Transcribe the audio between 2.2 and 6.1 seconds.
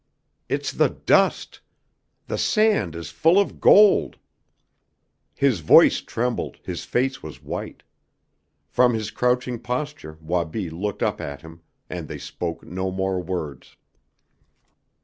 The sand is full of gold!" His voice